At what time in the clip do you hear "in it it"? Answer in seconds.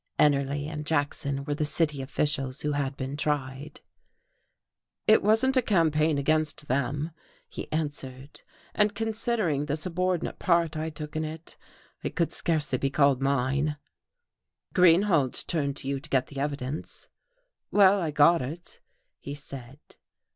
11.15-12.15